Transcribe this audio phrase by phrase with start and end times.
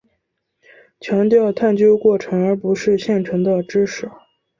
[0.99, 4.09] 强调探究过程而不是现成的知识。